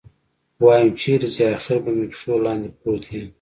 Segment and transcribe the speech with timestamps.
[0.63, 3.23] ويم چېرې ځې اخېر به مې پښو لاندې پروت يې.